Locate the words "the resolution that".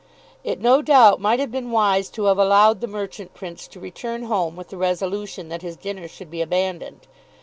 4.69-5.61